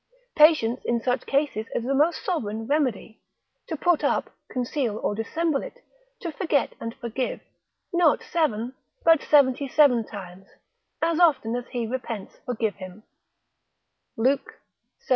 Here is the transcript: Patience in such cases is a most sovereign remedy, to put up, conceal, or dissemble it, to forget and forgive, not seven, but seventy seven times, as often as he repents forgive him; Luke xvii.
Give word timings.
Patience 0.35 0.81
in 0.83 0.99
such 0.99 1.27
cases 1.27 1.67
is 1.75 1.85
a 1.85 1.93
most 1.93 2.25
sovereign 2.25 2.65
remedy, 2.65 3.21
to 3.67 3.75
put 3.77 4.03
up, 4.03 4.31
conceal, 4.49 4.97
or 4.97 5.13
dissemble 5.13 5.61
it, 5.61 5.77
to 6.21 6.31
forget 6.31 6.73
and 6.79 6.95
forgive, 6.95 7.39
not 7.93 8.23
seven, 8.23 8.73
but 9.05 9.21
seventy 9.21 9.67
seven 9.67 10.03
times, 10.03 10.47
as 11.03 11.19
often 11.19 11.55
as 11.55 11.67
he 11.67 11.85
repents 11.85 12.35
forgive 12.47 12.77
him; 12.77 13.03
Luke 14.17 14.59
xvii. 15.03 15.09